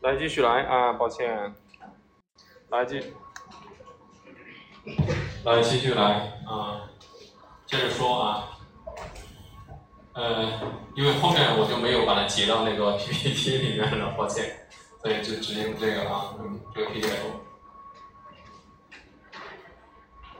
[0.00, 0.92] 来，继续来啊！
[0.94, 1.54] 抱歉，
[2.70, 3.00] 来继，
[5.44, 6.90] 来继续来啊！
[7.66, 8.58] 接着说啊，
[10.14, 10.60] 呃，
[10.96, 14.68] 因为后面我就没有把它截到那个 PPT 里面了，抱歉，
[15.00, 17.16] 所以就直接用这个啊，用这个 PDF。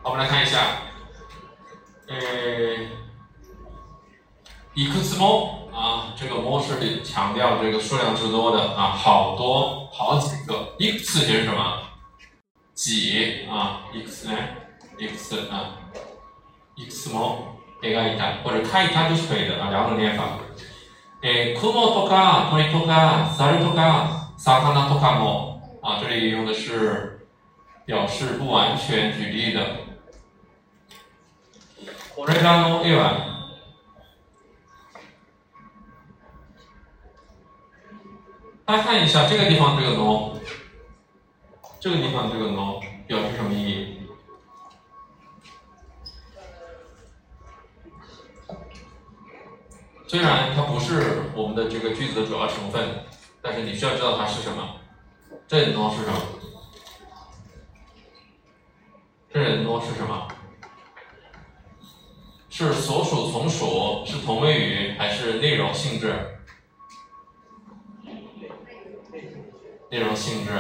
[0.03, 0.83] 好，我们来看一下，
[2.09, 3.04] 呃。
[4.76, 10.76] いくつも啊，这个模式强调这个数量之多的啊，好多好几个。
[10.78, 11.80] いくつ是什么？
[12.76, 13.82] 几啊？
[13.94, 14.70] いくつね？
[14.98, 15.78] いくつ啊？
[16.76, 20.40] いくつも描いた或者書いた就是可以的啊，两种念法。
[21.22, 27.20] え、雲とか鳥とか猿とか魚とかも啊，这里用的是
[27.86, 29.60] 表示不完全举例的。
[32.16, 33.33] これらの絵は
[38.67, 40.39] 大家看一下这个地方这个 no，
[41.79, 43.99] 这个地方这个 no 表示什么意义？
[50.09, 53.05] 虽然它不是我们的这个句子的主要成分，
[53.43, 54.77] 但是你需要知道它是什么。
[55.47, 56.19] 这里 no 是什么？
[59.31, 60.27] 这里 no 是什么？
[62.49, 66.34] 是所属从属，是同位语，还是内容性质？
[69.95, 70.51] 内容性质，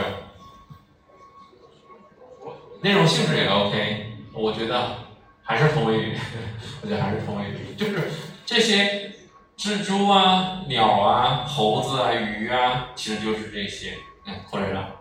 [2.80, 4.98] 内容性质也 OK，我觉得
[5.42, 6.16] 还是同位语，
[6.80, 8.12] 我觉得还是同位语，就是
[8.46, 9.12] 这些
[9.56, 15.00] 蜘蛛啊、鸟啊、猴子啊、鱼啊，其实就是这些，嗯，或者了，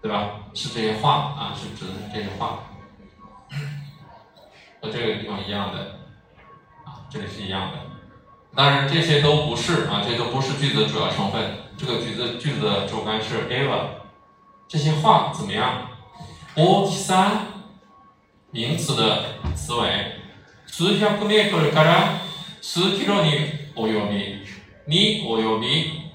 [0.00, 0.40] 对吧？
[0.54, 2.60] 是这些话啊，是指的是这些话，
[4.80, 5.98] 和这个地方一样的，
[6.86, 7.93] 啊，这里是一样的。
[8.55, 11.39] 当然，这些都不是啊，这些都不是句子的主要成分。
[11.77, 13.81] 这个句子句子的主干是 ever。
[14.67, 15.87] 这些话怎么样？
[16.55, 17.31] 大きさ
[18.51, 19.23] 名词的
[19.55, 20.15] 词尾，
[20.65, 22.21] 数百メートルから
[22.61, 24.43] 数キロに及び
[24.87, 26.11] に及び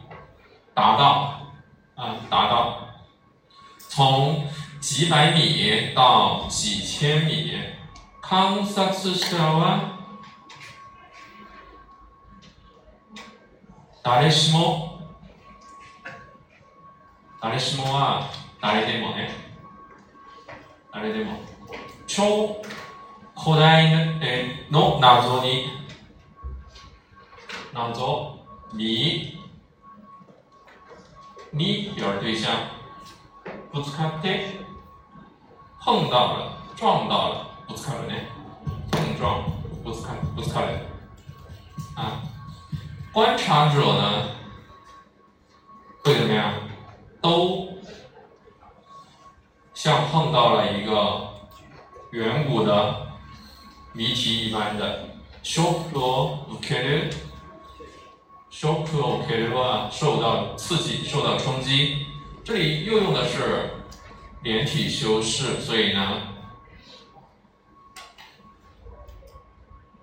[0.75, 1.55] 达到
[1.95, 2.79] 啊，达到
[3.89, 4.45] 从
[4.81, 7.53] 几百米到几千米。
[8.21, 9.81] 観察者は
[14.12, 15.00] 誰しも
[17.40, 19.30] 誰しもは誰でもね
[20.92, 21.40] 誰でも
[22.08, 22.60] 超
[23.38, 24.18] 古代
[24.72, 25.68] の謎に
[27.72, 28.40] 謎
[28.74, 29.38] に
[31.54, 32.50] に表示对象
[33.72, 34.60] ぶつかって
[35.80, 38.28] 碰到了撞到了ぶつかるね。
[38.92, 39.44] 碰撞
[39.86, 40.20] ぶつかる。
[40.36, 40.80] ぶつかる。
[41.96, 42.29] 啊
[43.12, 44.30] 观察者呢，
[46.04, 46.54] 会怎么样？
[47.22, 47.68] 都
[49.74, 51.28] 像碰到了一个
[52.12, 53.08] 远古的
[53.94, 55.10] 谜题一般的。
[55.42, 56.38] shock or
[58.52, 62.06] shock or 受到刺激，受到冲击。
[62.44, 63.72] 这里又用的是
[64.44, 66.22] 连体修饰，所以呢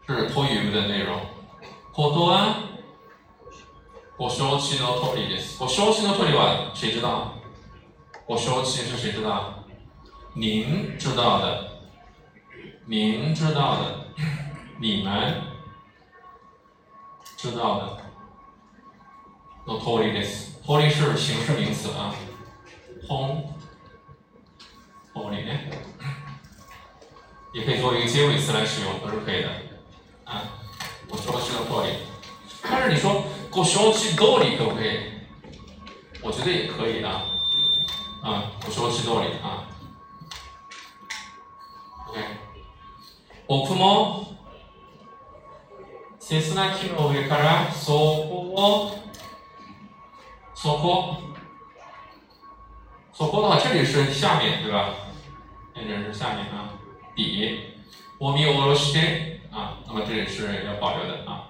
[0.06, 1.21] 是托语的内容。
[1.93, 2.56] 好多啊。
[4.18, 5.57] 我说起の通りです。
[5.59, 7.34] 我说起の通りは谁知道？
[8.28, 9.66] 我说起是谁知道？
[10.35, 11.72] 您知道的，
[12.85, 14.06] 您知道的，
[14.79, 15.41] 你们
[17.35, 18.02] 知道的。
[19.66, 20.62] の通りです。
[20.63, 22.13] 通り是形式名词啊。
[23.07, 23.44] 通
[25.16, 25.72] 通りね，
[27.53, 29.50] 也可以作为一个结尾词来使用，都是可以的。
[30.25, 30.44] 啊，
[31.09, 31.96] 我说起の通り。
[32.62, 33.24] 但是你说。
[33.56, 35.00] 我说起道理可不可以？
[36.24, 39.68] 我觉得也可以的，啊，我说起道理啊。
[42.07, 42.19] OK，
[43.47, 44.38] 僕も
[46.20, 48.91] セスナ機の上からそこを
[50.53, 51.17] そこ
[53.14, 54.93] そこ的话，这里是下面对吧？
[55.73, 56.70] 这里是下面啊，
[57.16, 57.59] 底。
[58.20, 61.49] 我見下ろして啊，那么这里是要保留的啊。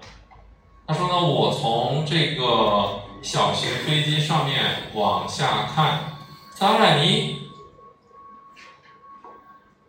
[0.86, 6.00] 他说呢，我从这个小型飞机上面往下看。
[6.54, 7.50] さらに、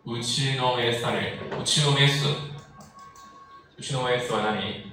[0.04, 2.26] 打ちのめされ、打ちのめす。
[3.76, 4.90] 打ちのめすは何？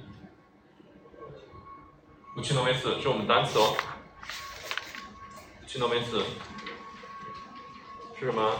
[2.35, 3.75] 打ちのめす是我们单词哦。
[5.61, 6.11] 打ちのめす
[8.19, 8.57] 是什么？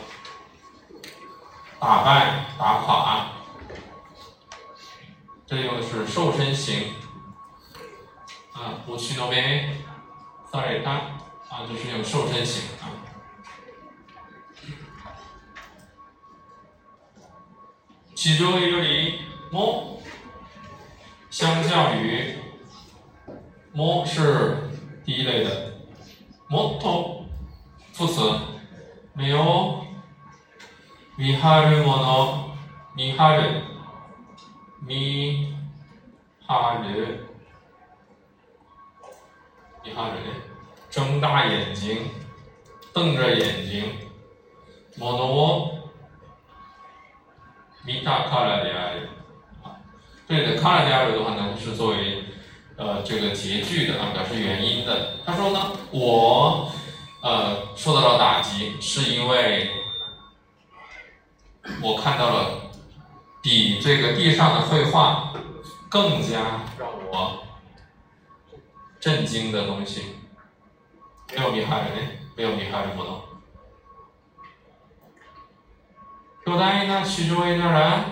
[1.80, 3.32] 打败、打垮。
[5.46, 6.94] 这里用的是瘦身型。
[8.56, 9.78] 啊，我去那边，
[10.52, 10.92] sorry，他
[11.50, 12.92] 啊，就是用瘦身型啊。
[18.14, 19.22] 其中一个里
[19.52, 20.02] 么，
[21.30, 22.36] 相较于
[23.74, 24.70] 么是
[25.06, 25.74] 第一类的，
[26.50, 27.26] もっと
[27.94, 28.22] 副词
[29.14, 29.86] 没有
[31.18, 32.56] 見張るもの
[32.96, 33.64] 見張る
[34.86, 35.56] 見
[36.46, 37.25] 張る
[39.86, 40.36] 你看这里，
[40.90, 42.10] 睁大眼睛，
[42.94, 43.84] 瞪着眼睛。
[45.00, 45.90] モノを
[47.86, 49.08] 見たからである。
[49.64, 49.80] 啊，
[50.28, 52.26] 这里的からである的话呢，是作为
[52.76, 55.14] 呃这个结句的啊，表示原因的。
[55.26, 56.70] 他说呢，我
[57.24, 59.72] 呃受到了打击，是因为
[61.82, 62.70] 我看到了
[63.42, 65.34] 比这个地上的绘画
[65.90, 67.44] 更加让我。
[69.01, 70.17] 震惊的东西，
[71.35, 71.97] 没有厉害的，
[72.37, 73.21] 没有厉害的活动。
[76.45, 77.03] 多大一呢？
[77.05, 78.05] 其中一个人，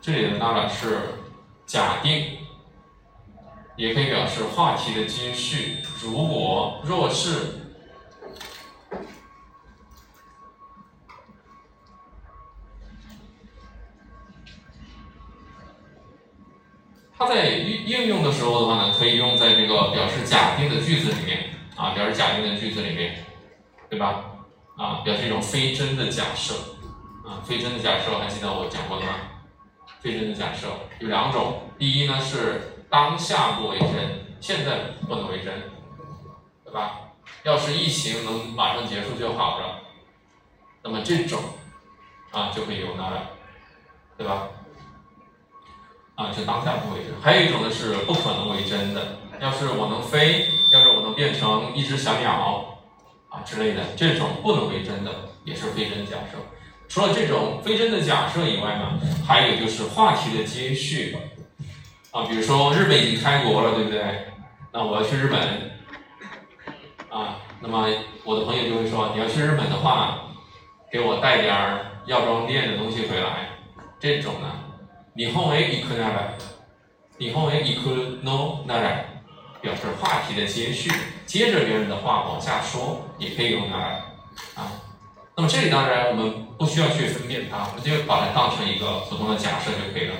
[0.00, 1.14] 这里的当然是
[1.66, 2.38] 假定，
[3.76, 5.78] 也可以表示话题的接续。
[6.00, 7.58] 如果若是。
[17.34, 23.24] 在应应用的时候的话呢，可以用在这个表示假定的句子里面啊，表示假定的句子里面，
[23.88, 24.24] 对吧？
[24.76, 26.54] 啊，表示一种非真的假设
[27.26, 29.12] 啊，非真的假设还记得我讲过的吗？
[30.00, 30.66] 非真的假设
[30.98, 34.78] 有两种，第一呢是当下不为真，现在
[35.08, 35.54] 不能为真，
[36.64, 37.00] 对吧？
[37.44, 39.78] 要是疫情能马上结束就好了，
[40.82, 41.40] 那么这种
[42.30, 43.30] 啊就可以用它了，
[44.18, 44.48] 对吧？
[46.22, 47.12] 啊，是当下不为真。
[47.20, 49.18] 还有一种呢是不可能为真的。
[49.40, 52.78] 要是我能飞，要是我能变成一只小鸟，
[53.28, 55.10] 啊之类的，这种不能为真的，
[55.44, 56.38] 也是非真假设。
[56.88, 61.16] 除了这种非真的假设以外呢，还有就是话题的接续。
[62.12, 64.28] 啊，比如说日本已经开国了，对不对？
[64.70, 65.40] 那我要去日本。
[67.08, 67.88] 啊，那么
[68.22, 70.20] 我的朋友就会说，你要去日本的话，
[70.90, 73.48] 给我带点儿药妆店的东西回来。
[73.98, 74.61] 这种呢？
[75.15, 76.37] 日本へ行くなら、
[77.17, 79.05] 日本へ行くのなら，
[79.63, 80.91] 表示话题的接续，
[81.25, 83.87] 接着别人的话往下说，也可以用なら
[84.53, 84.71] 啊。
[85.35, 90.15] 那么这里当然我们不需要去分辨它，我们就把它当成一个普通的假设就可以了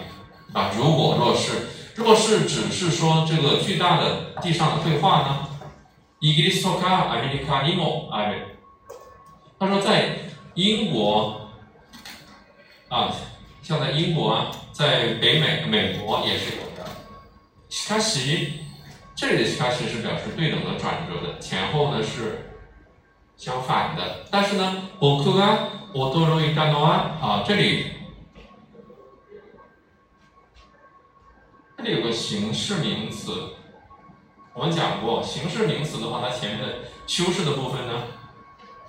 [0.54, 0.72] 啊。
[0.75, 5.48] 如果若是，若是只是说这个巨大的地上的绘画呢？
[6.19, 8.58] イギリスとかアメリカにもある。
[9.60, 10.18] 他说在
[10.56, 11.52] 英国
[12.90, 13.14] 啊，
[13.62, 14.52] 像在英国啊。
[14.72, 16.86] 在北美、美国也是有的。
[17.69, 18.52] しかし，
[19.16, 22.54] 这里的しかし是表示对等的转折的，前后呢是
[23.36, 24.25] 相反的。
[24.31, 27.88] 但是呢，僕が驚いたのは啊，这里
[31.78, 33.34] 这里有个形式名词，
[34.54, 36.75] 我们讲过，形式名词的话，它前面的
[37.06, 38.04] 修饰的部分呢，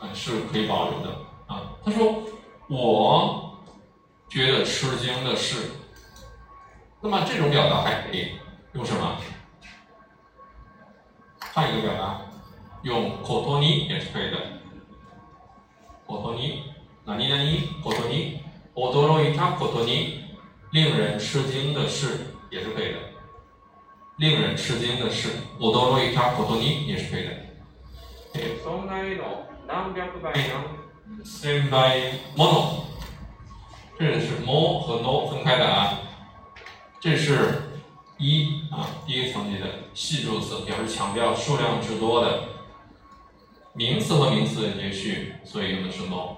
[0.00, 1.10] 嗯，是可以保留的
[1.46, 1.72] 啊。
[1.84, 2.22] 他说
[2.68, 3.44] 我。
[4.32, 5.70] 觉得吃惊的是，
[7.00, 8.32] 那么这种表达还可以
[8.72, 9.16] 用什么？
[11.54, 12.20] 换一个表达，
[12.82, 14.36] 用口头に也是可以的。
[16.06, 16.72] 口头に
[17.04, 17.42] 何々
[17.82, 18.40] 口头に
[18.74, 20.24] 驚いたことに
[20.72, 22.98] 令人吃惊的是也是可以的。
[24.18, 27.32] 令人吃惊的是驚いたことに也是可以的。
[28.62, 32.84] そんなの何百倍何千倍もの。
[33.98, 35.98] 这是 more 和 no 分开的啊，
[37.00, 37.72] 这是
[38.16, 42.44] 一啊第一层级的系数词，表示强调数量之多的
[43.74, 46.36] 名词和名词的接续，所以用的是 no。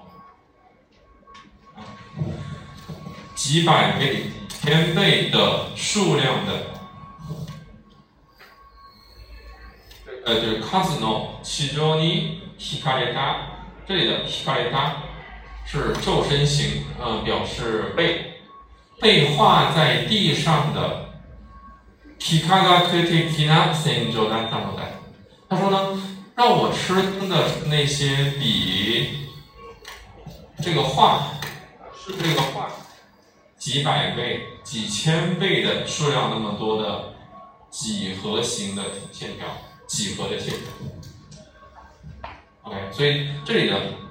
[3.35, 6.67] 几百倍、千倍的数量的，
[10.27, 13.37] 呃，就是数の非常に惹かれた，
[13.87, 15.04] 这里的惹かれた。
[15.66, 18.36] 是瘦身型，呃，表示被
[19.02, 21.04] 被画在地上的。
[25.50, 26.02] 他说呢，
[26.36, 26.96] 让我吃
[27.28, 29.28] 的那些比
[30.62, 31.34] 这个画
[31.94, 32.72] 是这个画
[33.58, 37.14] 几百倍、几千倍的数量那么多的
[37.70, 39.46] 几何形的线条，
[39.86, 42.32] 几何的线条。
[42.64, 44.05] OK，所以这里的。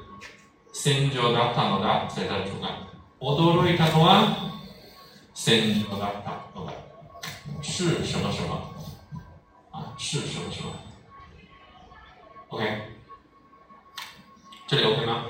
[0.73, 2.87] 戦場だったのだ、在它的主干。
[3.19, 4.51] 驚いたのは、
[5.33, 6.73] 先说的啊，OK，
[7.61, 8.55] 是什么什么
[9.71, 9.93] 啊？
[9.97, 10.71] 是什么什么？
[12.49, 12.63] OK，
[14.67, 15.25] 这里 OK 吗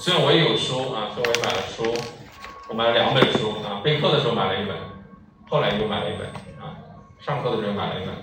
[0.00, 1.94] 虽然我也有书啊，虽然我也买了书，
[2.70, 4.74] 我买了两本书啊，备课的时候买了一本，
[5.46, 6.26] 后来又买了一本
[6.58, 6.72] 啊，
[7.20, 8.14] 上课的时候买了一本，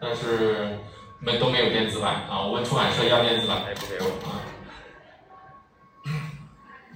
[0.00, 0.80] 但是
[1.20, 2.42] 没都没有电子版啊。
[2.42, 4.42] 我问出版社要电子版，他也不给我啊。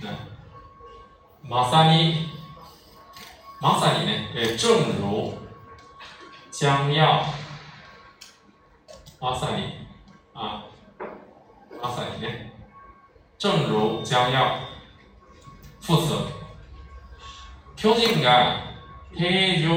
[0.01, 0.09] 那
[1.49, 2.29] 马萨尼。
[3.61, 4.13] 马萨里呢？
[4.35, 5.35] 呃，正如
[6.51, 7.25] 将要，
[9.21, 9.63] 马萨里
[10.35, 10.65] 啊，
[11.81, 12.29] 马萨里呢？
[13.38, 14.60] 正如将要，
[15.82, 16.14] 副词，
[17.76, 18.62] 条件が
[19.16, 19.70] 平常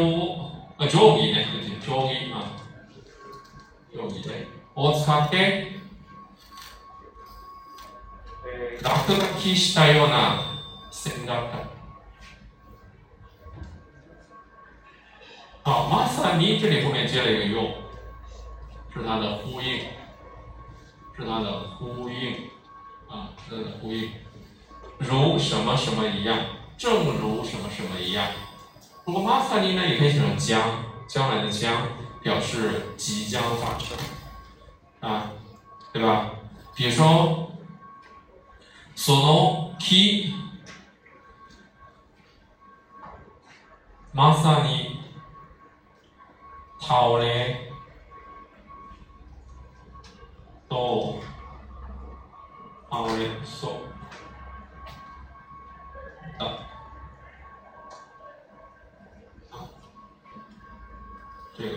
[0.76, 1.46] 呃定規ね、
[1.80, 2.44] 定規啊，
[3.92, 5.72] 定規でを使って
[8.82, 10.40] 落書きしたような
[10.92, 11.64] 線だった。
[15.62, 17.72] 好，马萨尼这里后面接了一个用，
[18.92, 19.78] 是它的呼应，
[21.16, 22.50] 是它的呼应，
[23.08, 24.10] 啊，是它的呼应，
[24.98, 26.38] 如什么什么一样，
[26.76, 28.26] 正如什么什么一样。
[29.04, 31.88] 如果马萨尼呢，也可以写成将，将来的将，
[32.22, 33.96] 表示即将发生，
[35.00, 35.30] 啊，
[35.92, 36.30] 对吧？
[36.74, 37.52] 比如说，
[38.96, 40.34] その木、
[44.12, 44.94] まさに。
[46.86, 47.72] 倒れ
[50.68, 51.18] と
[52.90, 53.72] 倒れそう
[56.38, 56.58] だ
[61.56, 61.76] 这个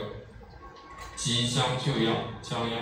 [1.15, 2.77] 即将就要将要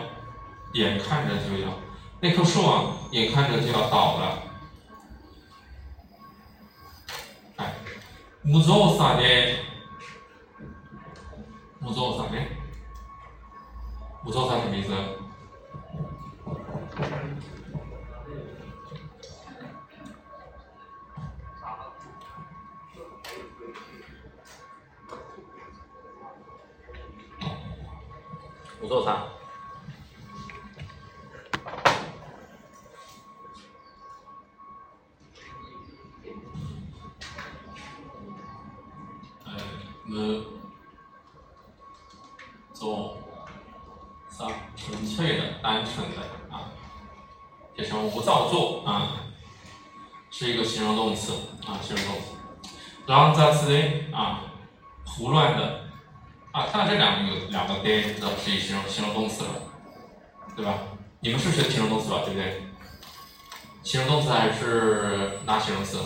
[0.73, 1.73] 眼看着就要
[2.21, 4.43] 那棵树啊眼看着就要倒了
[7.57, 7.73] 哎
[8.43, 9.59] 無造作で
[11.81, 12.41] 无造啥呢？
[14.25, 14.91] 无造啥什么意思？
[28.90, 29.22] 做啥？
[39.46, 39.52] 哎，
[40.04, 40.42] 没。
[42.74, 43.16] 做，
[44.28, 46.16] 三纯粹的、单纯的
[46.50, 46.72] 啊，
[47.76, 49.12] 写成无造作啊，
[50.32, 51.32] 是一个形容动词
[51.64, 52.32] 啊，形容动词。
[53.06, 54.40] 乱杂的啊，
[55.04, 55.84] 胡乱的
[56.52, 59.49] 啊，看到这两个有两个 d 是形容形容动词了，
[60.55, 60.79] 对吧？
[61.19, 62.21] 你们是学形容动词吧？
[62.25, 62.63] 对不对？
[63.83, 65.99] 形容动词还是拿形容词？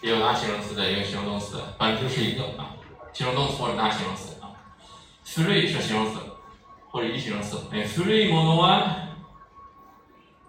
[0.00, 2.76] 也有拿形容词的，也有形容动词的，本质是一个啊。
[3.12, 4.54] 形容动词或者大形容词啊，
[5.24, 6.20] 古い是形容词
[6.88, 7.58] 或者一形容词。
[7.72, 9.08] 哎，古いものは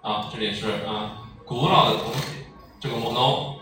[0.03, 2.45] 啊，这里是啊，古老的东西，
[2.79, 3.55] 这个もの。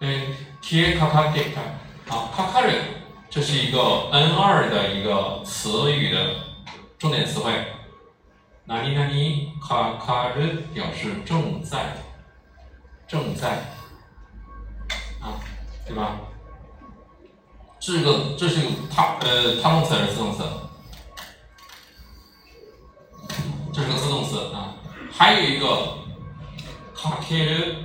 [0.00, 1.54] 哎，贴かかって
[2.10, 2.91] 啊，かかる，
[3.32, 6.34] 这是一个 N 二的一个词语的
[6.98, 7.52] 重点词汇。
[8.66, 9.08] 何々
[9.62, 11.96] かかる表示正在，
[13.06, 13.48] 正在
[15.22, 15.40] 啊，
[15.86, 16.18] 对吧？
[17.80, 20.42] 是个，这是个他呃他动词还是自动词？
[23.72, 24.74] 这是个自动词啊。
[25.10, 25.96] 还有一个
[26.94, 27.76] 卡ける，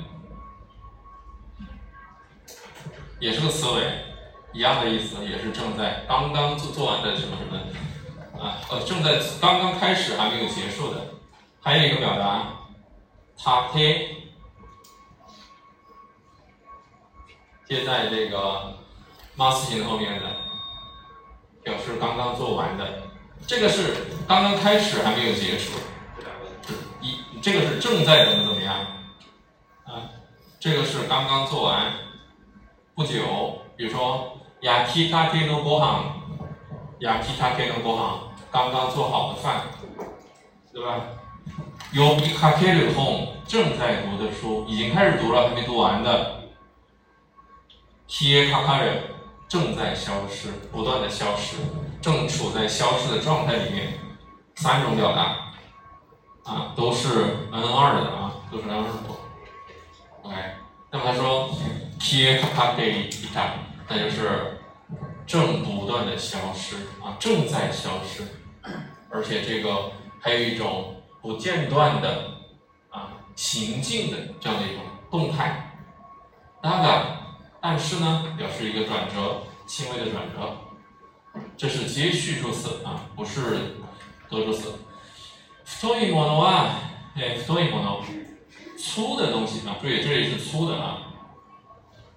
[3.21, 4.06] 也是个词尾，
[4.58, 8.58] 一样的意思，也是正在刚刚做做完的什么什么啊？
[8.68, 11.00] 呃，正在刚刚开始还没有结束的。
[11.60, 12.48] 还有一个表达，
[13.38, 14.08] 他け，
[17.68, 18.74] 接在这个。
[19.36, 20.26] mas 型后面的
[21.62, 23.02] 表示刚刚做完的，
[23.46, 23.94] 这个是
[24.26, 25.78] 刚刚开始还没有结束，
[26.16, 28.74] 这两个是一，这个是正在怎么怎么样
[29.84, 30.10] 啊？
[30.58, 31.92] 这个是刚刚做完
[32.96, 38.18] 不久，比如说 yaki take no gohan，yaki take no gohan，
[38.50, 39.62] 刚刚做好的饭，
[40.72, 41.00] 对吧
[41.92, 46.42] ？yobi kakeru hon，正在读的书，已经开始读了还没读完的
[48.08, 49.16] ，kie kakaru。
[49.48, 51.56] 正在消失，不断的消失，
[52.02, 53.94] 正处在消失的状态里面，
[54.56, 58.90] 三种表达，啊，都是 N 二的啊，都是 N 二的。
[60.20, 60.36] OK，
[60.90, 61.48] 那么他说
[61.98, 63.48] k i e k a k e ita，
[63.87, 64.59] 那就是
[65.25, 68.23] 正不断的消失啊，正在消失，
[69.09, 72.31] 而且这个还有一种不间断的
[72.89, 75.69] 啊行进的这样的一种动态。
[76.61, 77.17] 那个，
[77.61, 80.57] 但是呢，表示一个转折，轻微的转折。
[81.57, 83.75] 这是接续助词啊，不是
[84.29, 84.71] 多助词。
[85.65, 86.75] 太いものは、
[87.17, 88.03] え、太いもの，
[88.77, 90.99] 粗的东西啊，注意这里是粗的啊，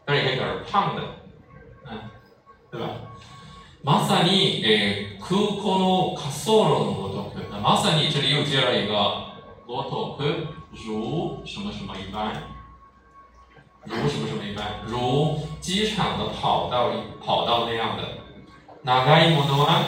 [0.04, 1.19] 但也可以表示胖的，嗯，
[2.71, 2.87] 对吧？
[3.83, 7.41] まさに、え、空港の滑走路のごとく。
[7.61, 8.93] まさに这里又接了一个
[9.67, 12.31] ごとく，如什么什么一般，
[13.85, 16.91] 如什么什么一般，如机场的跑道
[17.23, 18.03] 跑道那样的。
[18.83, 19.83] 哪个一模多啊？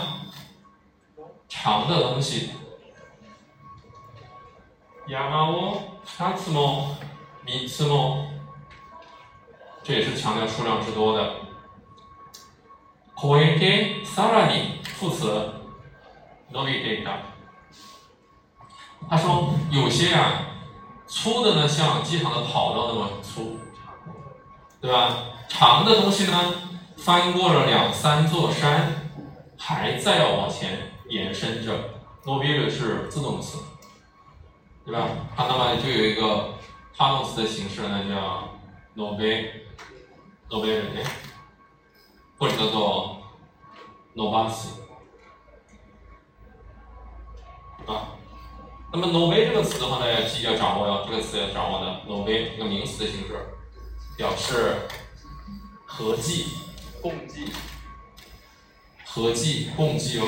[1.47, 2.49] 长的东西。
[5.07, 6.97] 山を二つも
[7.45, 8.25] 三つも，
[9.83, 11.42] 这也是强调数量之多的。
[13.22, 15.26] 超えてさらに副词
[16.50, 17.18] 伸びていた。
[19.08, 20.42] 他说有些啊，
[21.06, 23.58] 粗的呢像机场的跑道那么粗，
[24.80, 25.14] 对吧？
[25.48, 26.54] 长的东西呢？
[26.96, 29.10] 翻过了两三座山，
[29.56, 31.72] 还在要往前延伸着。
[32.24, 33.58] n o b i 是自动词，
[34.84, 35.08] 对吧？
[35.34, 36.54] 它那么就有一个
[36.94, 38.48] 他动词的形式，那叫
[38.94, 39.50] n o b i n
[40.50, 40.82] o b i
[42.36, 43.11] 或者叫做
[44.15, 44.67] nobas，
[47.77, 48.09] 对吧？
[48.91, 53.45] 那么 n o b i 这个词的话呢，要记要掌握要这个词要掌握的 n o b i 这个名词的形式，
[54.17, 54.75] 表示
[55.85, 56.47] 合计。
[57.01, 57.51] 共计，
[59.03, 60.27] 合计共计哦，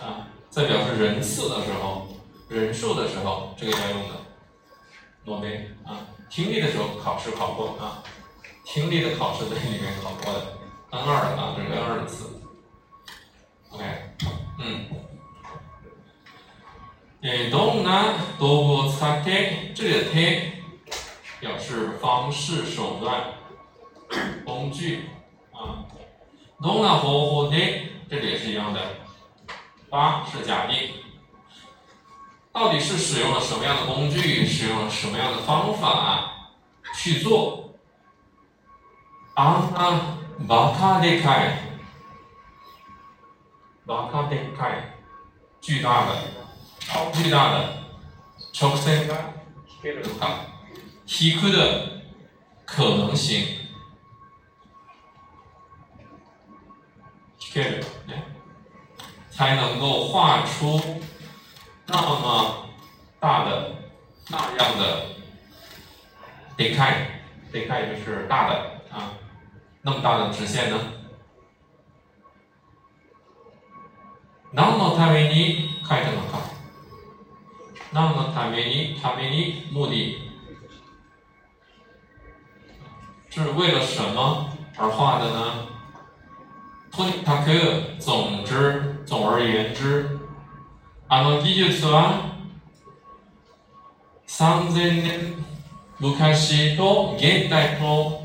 [0.00, 2.08] 啊，在表示人次的时候，
[2.48, 4.14] 人数的时候，这个要用的。
[5.24, 6.00] 诺贝啊，
[6.30, 8.02] 听力的时候考试考过啊，
[8.64, 10.56] 听力的考试在里面考过的
[10.91, 12.41] ，N 二的啊，这是 N 二的词。
[13.69, 13.83] OK，
[14.59, 14.85] 嗯，
[17.21, 19.73] 诶，どんな道具を使って？
[19.73, 20.53] 这里的手
[21.41, 23.33] 表示方式手段。
[24.45, 25.09] 工具
[25.51, 25.83] 啊，
[26.61, 27.89] どんな方法で？
[28.07, 28.79] 这里也是一样的。
[29.89, 30.91] 八是假定，
[32.53, 36.51] 到底是使用了什么样的工具，使用了什么样的方法
[36.95, 37.73] 去做？
[39.35, 39.99] あんな
[40.39, 41.59] バカでかい、
[43.85, 44.95] バカでかい、
[45.61, 46.13] 巨大的、
[46.79, 47.67] 超巨大的、
[48.53, 49.33] 直線が
[49.67, 50.45] 引けるか、
[51.07, 52.03] 引く的
[52.65, 53.65] 可能性。
[57.55, 57.81] scale，
[59.31, 60.81] 才能够画出
[61.85, 62.65] 那么
[63.19, 63.71] 大的
[64.29, 65.05] 那样的
[66.57, 67.07] d e c a y
[67.53, 68.55] d e c a y 就是大的
[68.91, 69.13] 啊，
[69.81, 70.77] 那么大的直线呢？
[74.51, 76.39] 何のために書いたのか？
[77.93, 80.17] 何のためにために目的
[83.29, 85.67] 是为了什么而画的呢？
[86.91, 90.19] とにかく、总之、总而言之、
[91.09, 92.37] あの技術は
[94.27, 95.45] 3000年
[95.99, 98.18] 昔と現代と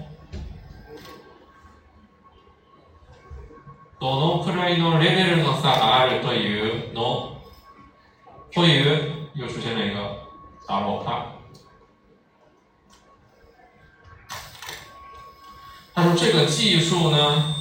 [3.99, 7.35] どのくらいのレベルの差があるというの？
[8.53, 9.97] という又出现了一个
[10.67, 11.25] 打罗卡。
[15.93, 17.55] 他说这个技术呢？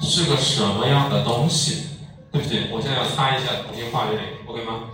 [0.00, 1.98] 是个什么样的东西？
[2.32, 4.84] 对不起，我现在要擦一下，重新画这里，OK 吗？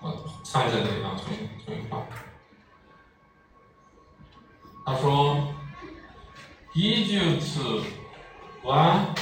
[0.00, 2.02] 我擦一下这里啊，重新重新画。
[4.84, 5.54] 他说，
[6.72, 7.82] 技術
[8.62, 9.14] は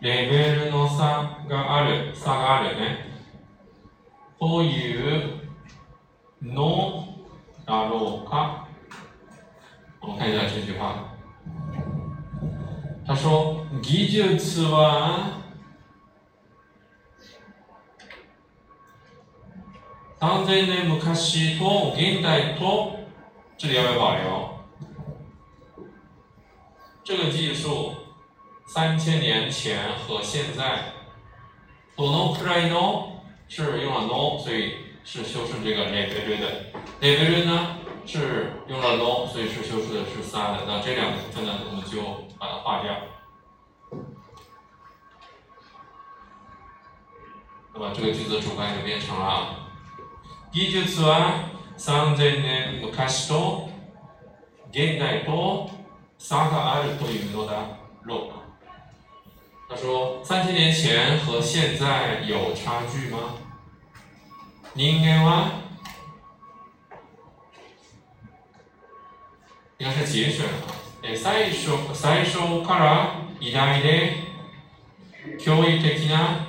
[0.00, 3.08] レベルの差がある、差があるね。
[4.38, 5.40] という
[6.40, 7.08] の
[7.66, 8.68] だろうか？
[10.00, 11.14] 我们看一下这句话。
[13.04, 15.38] 他说：“技術は
[20.20, 22.98] 三千年昔と現代と，
[23.56, 24.48] 这里要不要保留？
[27.02, 27.94] 这个技术
[28.67, 30.93] 三千年前和现在，
[31.95, 36.71] どのくらいの是用了 no，所以是修饰这个レベル的。
[37.01, 40.65] レベル呢 是用了 no，所以是修饰的是 sa 的。
[40.65, 42.01] 那这两个部分呢，我们就
[42.39, 42.95] 把它划掉。
[47.73, 49.69] 那么这个句子主干就变成了。
[50.51, 53.67] 技術は3000年昔と
[54.71, 55.69] 現代と
[56.19, 58.36] 差があるというのだろうか。
[59.69, 63.35] 他说：三千年前和现在有差距吗？
[64.75, 65.49] 人間は
[69.77, 70.51] 应该是节选啊。
[71.01, 74.13] え最初最初から偉大で
[75.39, 76.45] 驚異的な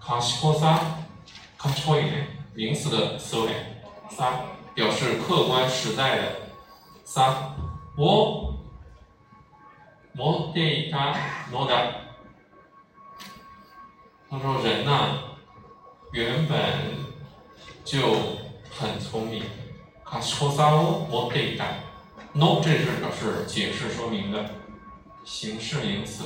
[0.00, 0.98] 賢さ
[1.58, 3.50] 賢いね名词的思维。
[4.10, 6.22] 三表示客观实在的。
[7.04, 7.54] 三
[7.96, 8.49] 我
[10.14, 11.14] 持っていた
[11.52, 12.02] のだ。
[14.28, 15.36] 他说人呢，
[16.12, 16.58] 原本
[17.84, 18.00] 就
[18.70, 19.44] 很聪明。
[20.04, 21.64] 賢さを持っていた。
[22.32, 24.50] no 这是表示解释说明的
[25.24, 26.24] 形式名词。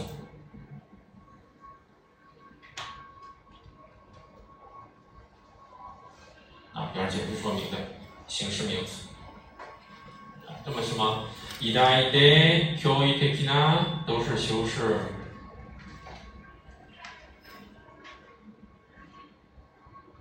[6.73, 7.77] 啊，表示解释说明的
[8.27, 9.09] 形式名词。
[10.65, 11.25] 那么什么？
[11.62, 15.00] 偉大で教育的な都是修饰。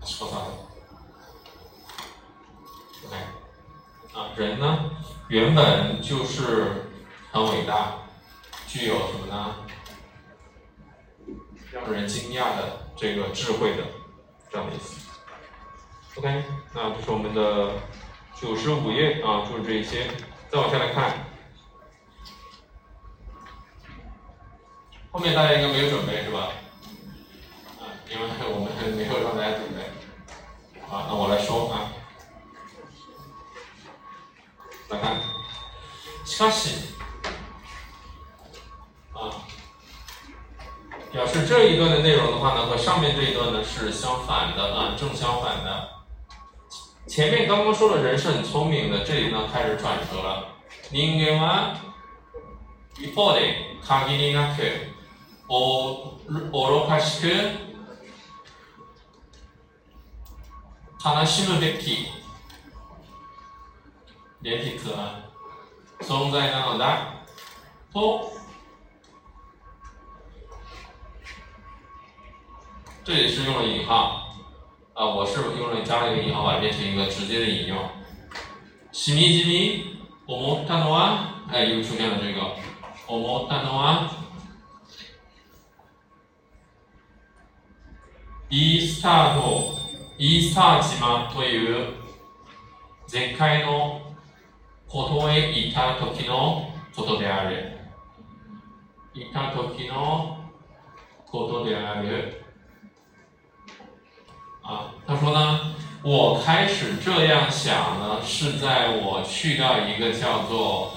[0.00, 0.36] 说啥
[3.04, 3.16] ？OK，
[4.14, 4.90] 啊，人呢，
[5.28, 6.90] 原本就是
[7.32, 7.96] 很伟大，
[8.68, 9.56] 具有什么呢？
[11.72, 13.82] 让人惊讶的这个智慧的
[14.50, 15.10] 这样的意思。
[16.16, 17.72] OK，那这是我们的
[18.40, 20.08] 九十五页啊，就是这些。
[20.53, 21.13] 再往下来看，
[25.11, 26.51] 后面大家应该没有准备是吧？
[27.79, 29.89] 啊，因为我们没有让大家准备。
[30.87, 31.91] 好，那我来说啊。
[34.89, 35.21] 来看，
[36.25, 36.95] しかし，
[39.13, 39.45] 啊，
[41.11, 45.89] 表示这一段的内容的话呢，和上面这一段呢是相反的啊，正相反的。
[47.07, 50.45] 前面刚刚说了人是很聪明的，这里呢开始转折了。
[50.91, 51.75] 人間は
[52.97, 54.61] 一方で限りなく
[55.47, 57.27] お愚かしく
[61.03, 62.07] 悲しむべき
[64.41, 65.29] 連実は
[66.01, 67.25] 存在なのだ
[67.93, 68.31] と
[73.03, 74.22] 这里是用了引号。
[74.94, 77.76] 啊，我是用了加了一个引号，把它变成一个直接的引用。
[78.92, 82.54] しみじみ思ったのは，哎，又出现了这个
[83.08, 84.08] 思ったのは、
[88.50, 89.74] イースターと
[90.16, 91.94] イースター島という
[93.08, 94.14] 絶海の
[94.86, 97.78] ことへいた時のことである。
[99.12, 100.38] いた時の
[101.26, 102.43] ことである。
[104.64, 110.94] 啊，他说呢，我开始这样想呢，是在我去到一个叫做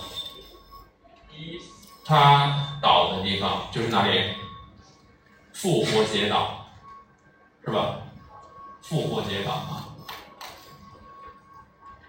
[2.05, 4.21] 他岛的地方，就是哪里？
[5.51, 6.65] 复活节岛，
[7.65, 7.97] 是吧？
[8.81, 9.91] 复活节岛啊，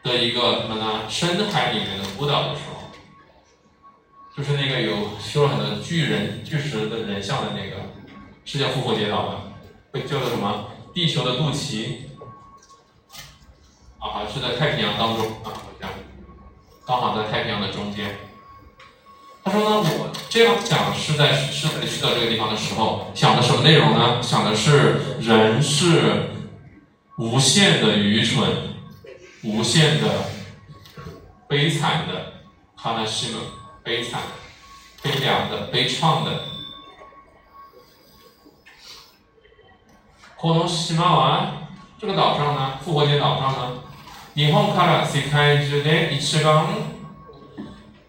[0.05, 1.09] 的一个什么呢？
[1.09, 2.87] 深海里面的孤岛的时候，
[4.37, 7.83] 就是那个有修了很多巨人、巨石的人像的那个，
[8.45, 9.43] 是叫复活节岛吗？
[9.91, 10.67] 被叫做什么？
[10.99, 11.91] 地球的肚脐，
[14.01, 15.89] 啊，好像是在太平洋当中啊，好像
[16.85, 18.17] 刚好在太平洋的中间。
[19.45, 24.21] 他说呢，我这样想是在是在去到这个地方的时候，想的什么内容呢？
[24.21, 26.31] 想的是人是
[27.17, 28.51] 无限的愚蠢，
[29.45, 30.25] 无限的
[31.47, 32.43] 悲惨的，
[32.75, 33.39] 哈纳西姆，
[33.85, 34.21] 悲惨、
[35.01, 36.58] 悲凉的、悲怆的。
[40.38, 43.84] この島は这个岛上呢，复活节岛上呢，
[44.36, 46.66] 日本から世界中で一番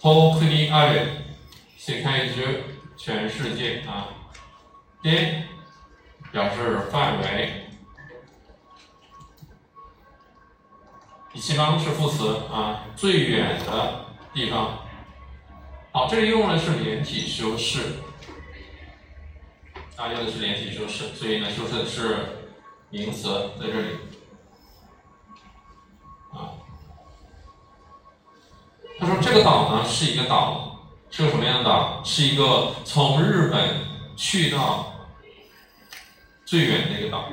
[0.01, 1.07] 遠くにある
[1.79, 2.65] 世界中
[2.97, 4.09] 全世界啊，
[5.03, 5.45] で
[6.33, 7.69] 表示范围，
[11.33, 14.79] 一番是副词啊，最远的地方。
[15.93, 18.01] 好，这里用的是连体修饰。
[19.99, 22.17] 啊，用的是连体修饰，所以呢，修饰的是
[22.91, 23.29] 名词
[23.61, 23.89] 在这里。
[26.33, 26.51] 啊，
[28.99, 30.79] 他说这个岛呢是一个岛，
[31.11, 32.03] 是个什么样的岛？
[32.05, 33.81] 是一个从日本
[34.17, 34.93] 去到
[36.45, 37.29] 最远的一个岛，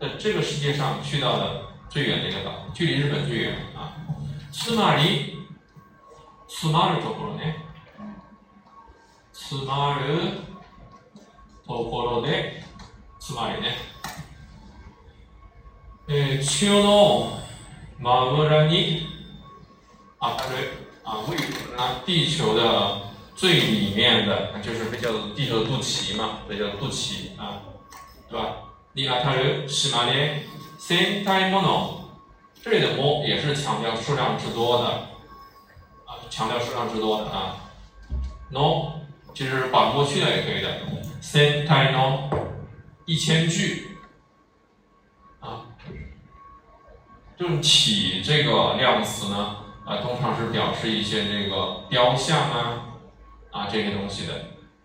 [0.00, 3.96] 在这个世界上去到的 最远的一个岛，距离日本最远啊。
[4.50, 5.46] つまり、
[6.48, 7.54] つまるところね。
[9.32, 10.32] つまる
[11.65, 12.63] ところで、
[13.19, 13.75] つまりね。
[16.07, 17.39] えー、地球の
[17.97, 19.07] 真裏に
[20.19, 21.35] 当たる啊，位
[21.77, 23.01] 啊，地球的
[23.35, 27.61] 最里面的，就是被叫做地球的肚脐嘛，被叫肚脐啊，
[28.29, 28.55] 对吧？
[28.93, 30.45] に当たる島で
[30.77, 32.03] 戦体もの，
[32.61, 34.85] 这里的も也是强调数量之多的
[36.05, 37.55] 啊，强调数量之多的啊。
[38.51, 39.02] no，
[39.34, 40.68] 其实把过去的也可以的。
[41.20, 42.28] 戦体の
[43.06, 43.98] 一千句
[45.40, 45.66] 啊，
[47.38, 49.56] 用体这个量词呢。
[49.84, 52.98] 啊，通常是表示一些这个雕像啊，
[53.50, 54.34] 啊这些东西的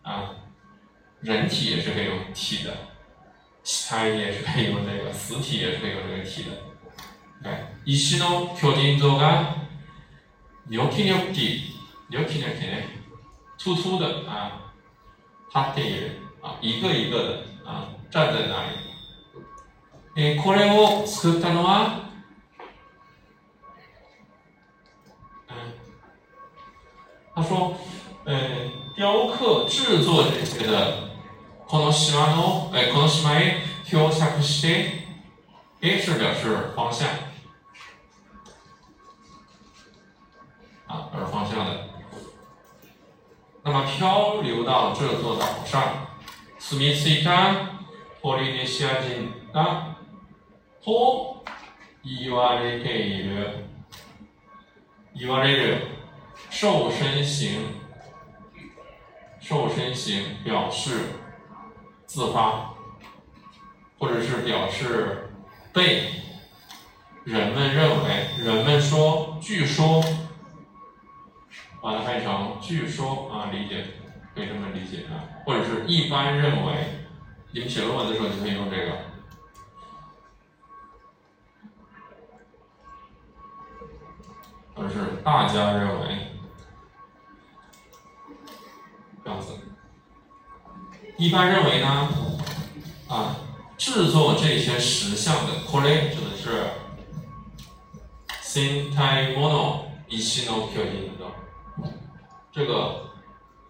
[0.02, 0.30] 啊，
[1.20, 2.74] 人体也是可以用体的，
[3.90, 6.52] 它也是可以用这个死体也是可以用这个体的。
[7.44, 9.56] 哎，石の巨人像が
[10.70, 11.64] ニョキニョキ
[12.10, 12.88] ニョキニョキね，
[13.58, 14.74] 突突的啊，
[15.54, 18.70] 立っている啊，一个一个的啊，站在那里。
[20.16, 22.04] えこれを作ったのは
[27.36, 30.94] 他说：“呃，雕刻制作这些的，
[31.66, 35.08] この島の哎，この島へ漂着して，
[35.82, 37.08] 哎是表示方向，
[40.86, 41.87] 啊，表示方向的。
[43.68, 45.82] 那么漂流到这座岛上，
[46.60, 47.80] 住み着いた
[48.22, 49.98] ポリネシア人が
[50.84, 51.44] と
[52.04, 53.66] 言われている、
[55.16, 55.88] 言われる。”
[56.50, 57.62] 瘦身形，
[59.42, 61.00] 瘦身形表示
[62.06, 62.76] 自发，
[63.98, 65.32] 或者是表示
[65.74, 66.12] 被
[67.24, 70.04] 人们认为，人们说，据说，
[71.81, 73.87] 把它翻译成据说啊，理解
[74.35, 77.07] 可以这么理解啊，或者是一般认为，
[77.53, 78.93] 你们写论文的时候就可以用这个，
[84.75, 86.27] 或者是大家认为。
[89.25, 89.53] 这样子，
[91.19, 92.09] 一般认为呢，
[93.09, 93.37] 啊，
[93.77, 96.71] 制作这些石像的 k o r e 指的是
[98.43, 101.27] “sentai mono ishino k y o i n 的
[102.59, 103.05] 这个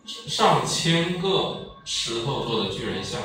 [0.07, 3.21] 上千个石头做的巨人像，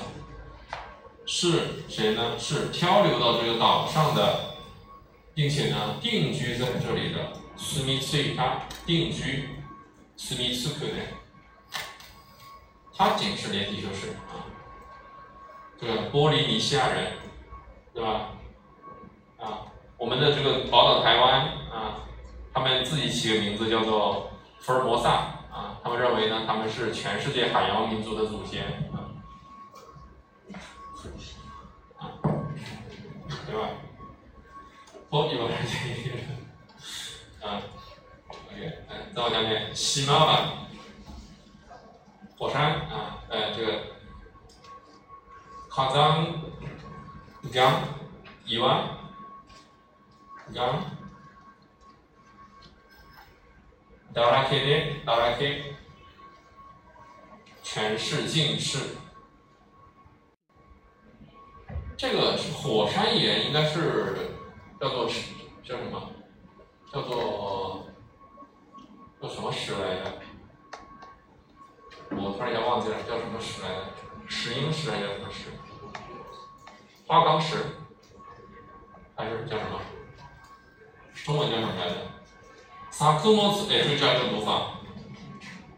[1.25, 2.37] 是谁呢？
[2.37, 4.55] 是漂流到这个岛上的，
[5.33, 9.51] 并且呢定居在这里的 “sumitsuka” 定居
[10.17, 10.97] “sumitsuku” 的。
[12.93, 14.43] 他仅是连体修士啊，
[15.79, 17.13] 这个波利尼西亚人，
[17.93, 18.31] 对吧？
[19.39, 22.03] 啊，我们的这个宝岛台湾啊，
[22.53, 25.39] 他们自己起个名字叫做福尔摩萨，
[25.83, 28.63] 他们认为呢，他们是全世界海洋民族的祖先
[31.97, 32.07] 啊，
[33.45, 33.69] 对吧？
[35.09, 37.61] 波利尼西亚人，啊
[38.29, 40.49] ，OK，嗯再往下面，西马版。
[42.37, 43.83] 火山啊，呃，这个
[45.69, 46.25] 火山
[47.51, 47.63] 岩
[48.45, 48.61] 岩
[50.49, 50.63] 岩
[54.12, 55.74] だらけでだらけ
[57.62, 58.96] 全是尽是。
[61.96, 64.30] 这个火山岩应该是
[64.80, 65.06] 叫做
[65.64, 66.12] 叫什么？
[66.92, 67.86] 叫做
[69.20, 70.12] 叫什么石来着？
[72.10, 73.84] 我突然间忘记了叫什么石来着，
[74.28, 75.50] 石英石还是叫什么石？
[77.06, 77.56] 花岗石
[79.16, 79.80] 还是叫什么？
[81.24, 81.96] 中文叫什么来着？
[82.92, 84.80] 萨克莫兹，哎，注意这个读法。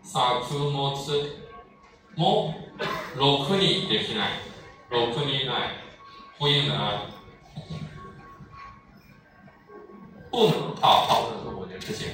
[0.03, 1.37] 萨克莫兹，
[2.17, 2.55] 莫
[3.17, 4.31] 六にできない，
[4.91, 5.71] 六にない，
[6.39, 7.03] 呼应的啊。
[10.31, 12.09] 不能好好的做某件事情，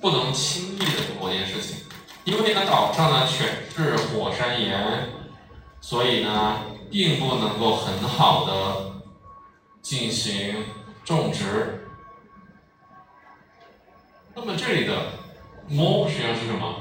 [0.00, 1.84] 不能轻易的做某件事情。
[2.24, 5.08] 因为呢，岛上呢全是火山岩，
[5.80, 9.00] 所以呢，并不能够很好的
[9.80, 10.64] 进行
[11.04, 11.79] 种植。
[14.40, 14.94] 那么这里的“
[15.68, 16.80] 摸”实际上是什么？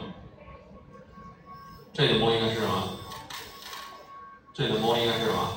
[1.93, 2.89] 这里的“摸”应该是什么？
[4.53, 5.49] 这里的“摸”应该是什么？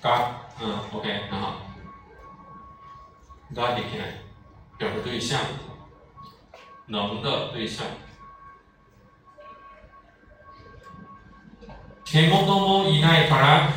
[0.00, 1.54] 嘎，嗯，OK，很好。
[3.54, 4.00] 嘎，你看，
[4.78, 5.40] 表示对象，
[6.86, 7.86] 能的对象。
[12.04, 13.72] 獣もいないから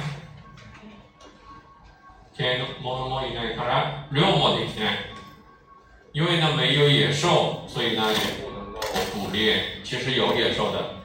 [2.36, 4.96] 獣もいないから 六莫的天，
[6.14, 8.80] 因为呢没有野兽，所以呢也不能够
[9.14, 9.82] 捕猎。
[9.84, 10.96] 其实有野兽的，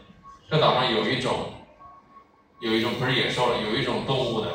[0.50, 1.52] 这岛上有一种，
[2.60, 4.48] 有一种不是野兽了，有一种动物的，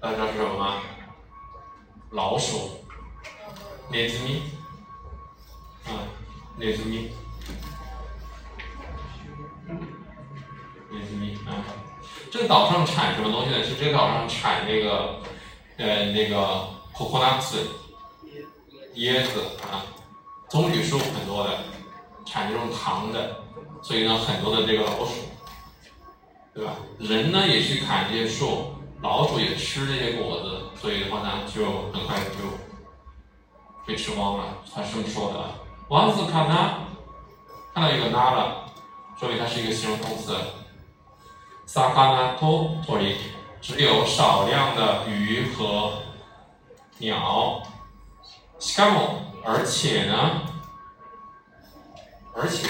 [0.00, 0.82] 大家知道是什么吗？
[2.10, 2.84] 老鼠，
[3.90, 4.40] ネズミ，
[5.86, 6.06] 啊，
[6.58, 7.08] ネズミ，
[10.92, 11.64] ネズミ啊。
[12.30, 13.64] 这个岛上产什么东西呢？
[13.64, 15.20] 是这个岛上产那个，
[15.78, 17.56] 呃，那个 coconuts，
[18.99, 19.85] 椰子啊，
[20.49, 21.57] 棕榈树很多的，
[22.25, 23.33] 产这种糖的，
[23.81, 25.13] 所以呢，很多的这个老鼠，
[26.53, 26.73] 对吧？
[26.99, 32.43] 人呢也去砍这些树，老鼠也吃这些果子，所以的话呢，就很快就
[33.87, 34.57] 被吃光了。
[34.75, 35.51] 他是这么说的啊。
[35.87, 36.79] 王子看它，
[37.73, 38.65] 看到一个 na 了，
[39.17, 40.35] 说明它是一个形容动词。
[41.65, 43.15] 萨卡纳托托里，
[43.61, 45.93] 只有少量的鱼和
[46.97, 47.63] 鸟。
[48.58, 50.42] しかも，而且呢，
[52.34, 52.66] 而且，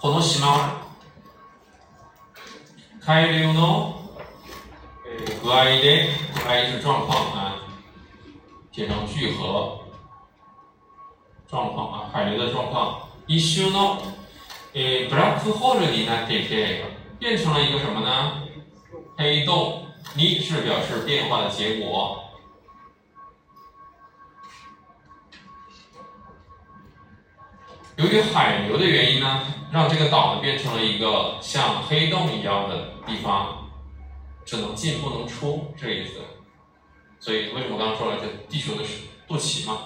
[0.00, 0.86] この島は
[3.00, 4.10] 海流の
[5.42, 7.56] 具合で具合是状况啊，
[8.72, 9.80] 写成聚合
[11.48, 13.08] 状况啊，海流的状况。
[13.26, 14.00] 一周の
[14.72, 16.98] えブラックホールになっていて。
[17.20, 18.48] 变成了一个什么呢？
[19.18, 19.84] 黑洞。
[20.14, 22.23] 你是表示变化的结果。
[27.96, 33.68] 由于海流的原因呢，让这个岛呢变成了一个像黑洞一样的地方，
[34.44, 36.20] 只能进不能出，这个意思。
[37.18, 38.84] 所以为什么刚刚说了，这地球的
[39.28, 39.78] 肚脐嘛，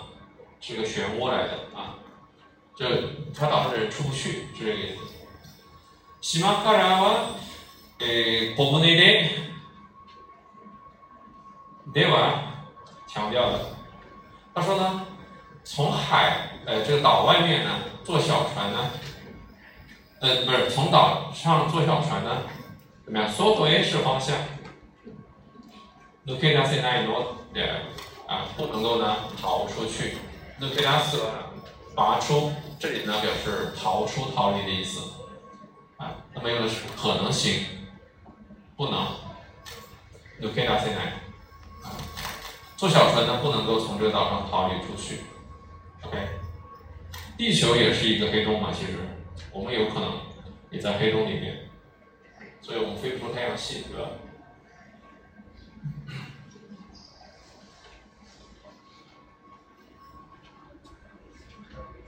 [0.61, 1.97] 是个漩涡来的啊？
[2.77, 2.87] 这
[3.37, 6.41] 它岛上的人出不去，是这个意思。
[6.41, 7.37] 島からは、
[7.99, 9.29] えー、小舟で、
[11.93, 12.41] では
[13.07, 13.61] 强调的。
[14.55, 15.07] 他说呢，
[15.69, 17.71] 从海，呃，这个岛外面呢，
[18.05, 18.91] 坐小船呢，
[20.21, 22.43] 呃，不是从岛上坐小船呢，
[23.05, 23.31] 怎么样？
[23.31, 24.37] 所左 A 是方向，
[26.27, 27.69] 抜け出せないので
[28.27, 30.19] 啊，不能够呢逃出去。
[30.61, 31.21] 抜け出す
[31.95, 35.01] 拔出，这里呢表示逃出、逃离的意思。
[35.97, 37.65] 啊，那么用的是可能性，
[38.77, 39.07] 不能。
[40.41, 41.05] 有可以打进来。
[41.83, 41.97] 啊，
[42.77, 45.21] 坐小船呢不能够从这个岛上逃离出去。
[46.03, 46.19] OK，
[47.37, 48.99] 地球也是一个黑洞嘛，其实
[49.53, 50.21] 我们有可能
[50.71, 51.69] 也在黑洞里面，
[52.61, 54.11] 所以我们飞不出太阳系，对吧？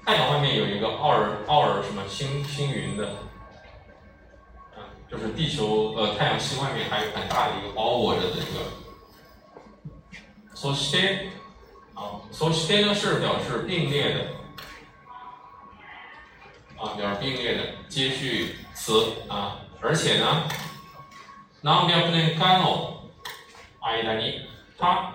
[0.05, 3.17] 太阳外面有一个奥尔奥尔什么星星云的。
[5.09, 8.73] 就是地球呃太阳系外面还有很大的一个包裹着的一个。
[10.53, 11.29] そして
[12.01, 14.21] 啊，そして呢是表示并列的
[16.77, 20.49] 啊，表示并列的接续词啊，而且呢，
[21.62, 23.11] 何百年かの
[23.81, 24.47] 間に
[24.79, 25.12] 它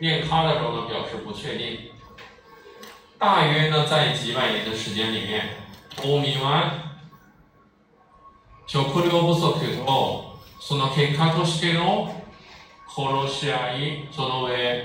[0.00, 1.90] 念它的时候呢表示不确定，
[3.18, 5.48] 大约呢在几百年的时间里面，
[6.04, 6.84] 欧米湾。
[8.70, 12.14] 食料不足と、その結果としての
[12.86, 14.84] 殺し合い、その上、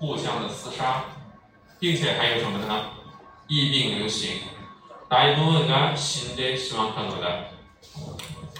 [0.00, 1.04] 互相的厮杀，
[1.78, 2.84] 并且还有什么呢？
[3.48, 4.40] 疫病流行。
[5.08, 7.50] 大部分が死んでしまったのだ。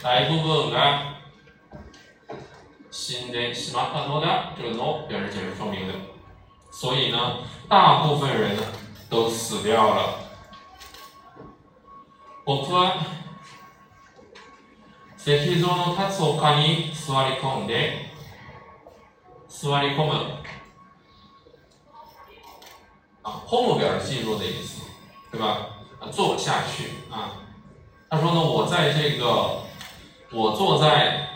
[0.02, 1.16] 大部分が
[2.90, 4.54] 死んでしまったのだ。
[4.56, 5.94] 这个 no 表示解释说明的。
[6.72, 7.38] 所以呢，
[7.68, 8.56] 大部分人
[9.10, 10.20] 都死掉了。
[12.44, 13.04] 僕は
[15.18, 18.06] 石像の立つ丘に座り込んで、
[19.48, 20.39] 座り込む。
[23.50, 24.84] 啊，込む表示进入的意思，
[25.32, 25.58] 对吧？
[25.98, 27.42] 啊，坐下去啊。
[28.08, 29.62] 他说呢，我在这个，
[30.30, 31.28] 我坐在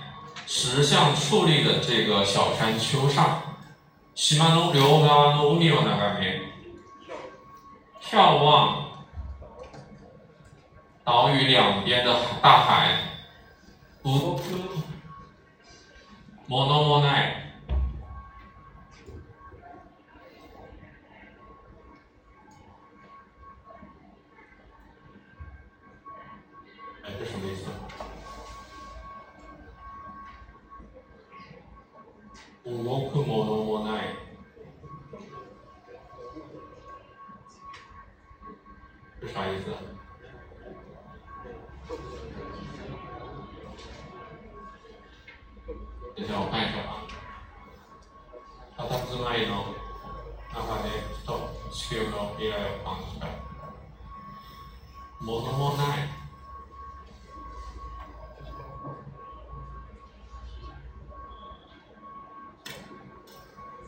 [0.46, 3.42] 石像矗立的这个小山丘上，
[4.14, 6.42] 島の両側の海を眺め、
[8.00, 8.86] 眺望
[11.02, 13.00] 岛屿两边的大海。
[14.04, 14.40] 不，
[16.46, 17.43] ものもな
[32.66, 32.72] 動
[33.11, 34.05] くものもない。
[39.22, 39.66] 这啥意思？
[46.16, 47.05] 等一下，我看一下啊。
[48.78, 49.76] 佇まいの
[50.51, 50.89] 中で
[51.20, 53.28] ふと地球の未来を感じた。
[55.22, 56.14] ものもない。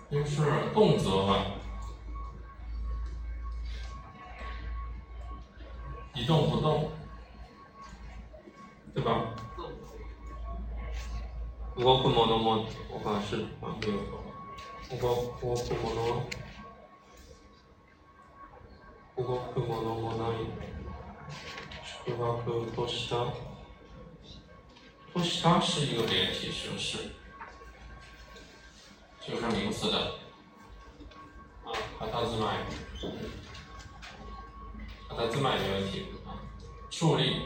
[0.10, 0.42] 就是
[0.74, 1.46] 动则嘛，
[6.16, 6.90] 一动不动，
[8.96, 9.36] 对吧？
[11.76, 13.46] 動くものもおかしい。
[13.62, 16.26] あ、動くもの
[19.18, 20.38] 動くものもない。
[22.06, 23.16] 宿泊とした。
[25.14, 25.60] とした。
[25.60, 27.12] 是一个连体形式。
[29.28, 29.98] 就是名词的。
[31.66, 32.66] 啊，它它自卖，
[35.10, 36.06] 它它自卖没问题。
[36.26, 36.40] 啊，
[36.90, 37.42] 树立，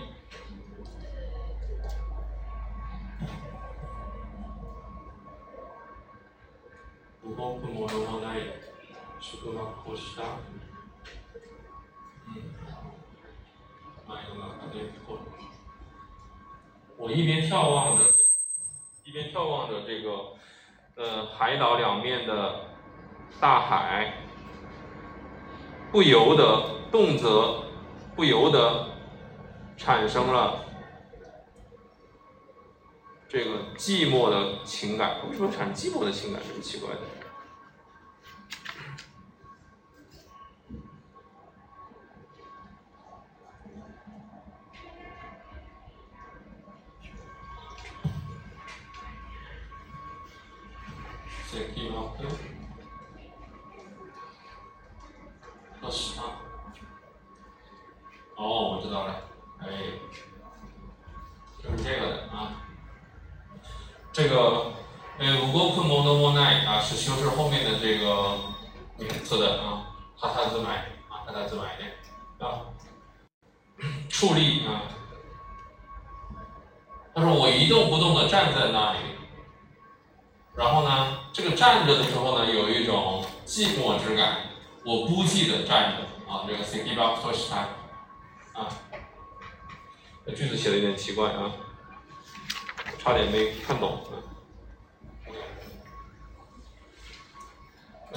[7.24, 8.44] 不过不模模那一，
[9.20, 10.24] 是不嘛不是的，
[12.28, 12.44] 嗯，
[14.08, 15.20] 买个嘛肯定不错，
[16.96, 18.04] 我一边眺望着，
[19.04, 20.36] 一边眺望着这个。
[21.02, 22.68] 呃，海岛两面的
[23.40, 24.14] 大海，
[25.92, 27.64] 不由得动则
[28.16, 28.86] 不由得
[29.76, 30.60] 产生了
[33.28, 35.16] 这个寂寞的情感。
[35.28, 36.40] 为什么产寂寞的情感？
[36.48, 37.00] 这么奇怪的。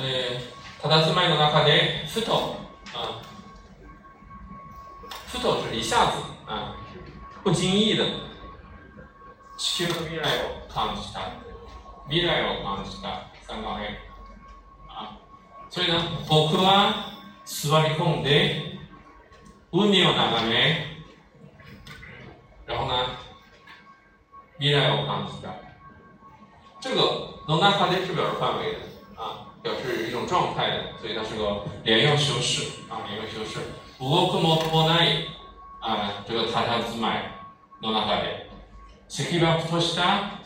[0.04, 0.40] え
[0.82, 2.56] たたずまいの中でふと
[2.94, 3.22] 啊，
[5.28, 6.76] ふと是一下子啊，
[7.44, 8.04] 不经意的
[9.58, 11.32] 地球の未来を感じた，
[12.08, 13.86] 未来を感じた三个目
[14.88, 15.18] 啊，
[15.70, 17.12] 所以呢，僕は
[17.46, 18.68] 座り込んで。
[19.72, 20.84] 海を眺め、
[22.66, 23.06] 然后呢，
[24.58, 25.54] 未来を感じた。
[26.82, 28.80] 这个の中で是表示范围的
[29.16, 33.60] 啊， 表示一种状态的，所以它是个连用修饰啊，连用修饰。
[34.00, 35.28] 動くもとない
[35.82, 37.24] 啊，这个たたずまい
[37.82, 38.50] の中で、
[39.10, 40.40] 赤裸とした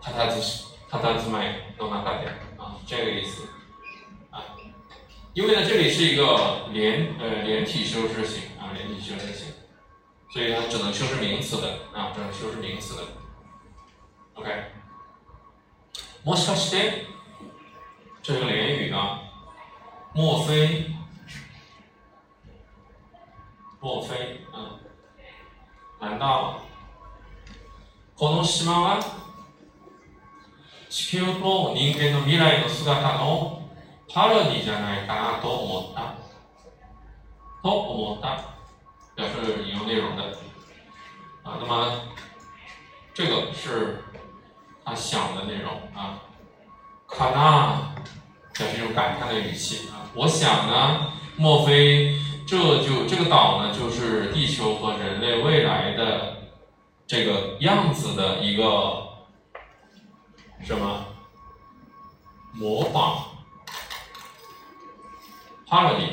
[0.00, 0.40] たたず
[0.90, 3.46] たたずまいの中で啊，这个意思。
[5.34, 9.52] 因为呢，这里是一个连呃连体修饰型啊，连体修饰型，
[10.30, 13.02] 所以它只能修饰名词的啊，只能修饰名词的。
[14.34, 14.50] OK，
[16.24, 17.04] もしかして，
[18.22, 19.20] 这是个连语啊，
[20.14, 20.94] 莫非，
[23.80, 24.80] 莫非啊，
[26.00, 26.60] 难道
[28.16, 29.00] この島は
[30.88, 33.62] 地球と人間の未来の姿の
[34.12, 36.14] パロディじゃないかなと思った。
[37.62, 38.56] と思った。
[39.16, 40.22] 表示引用内容的。
[41.42, 42.00] 啊，那么
[43.12, 44.02] 这个是
[44.84, 46.22] 他想的内容啊。
[47.11, 47.93] 卡纳
[48.53, 50.09] 表示一种感叹的语气啊。
[50.15, 56.37] 我想呢，莫非这就这个岛呢，就是地球和人类未来的
[57.05, 59.07] 这个样子的一个
[60.63, 61.05] 什么
[62.53, 63.25] 模仿
[65.67, 66.09] ？parody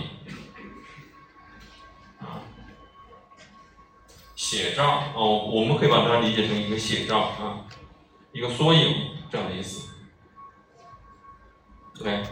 [2.21, 2.43] 啊，
[4.37, 7.65] 写照哦，我们可以把它理解成一个写照啊，
[8.33, 9.88] 一个缩影这样的意思。
[12.03, 12.23] 对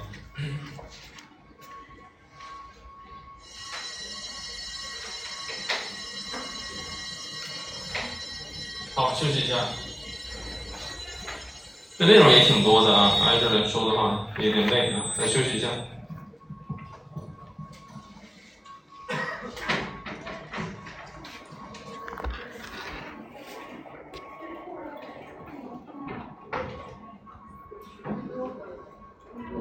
[8.94, 9.56] 好，休息一下。
[11.98, 15.68] 这内容也挺多的啊，挨着来说的话有点累啊，再休息一下。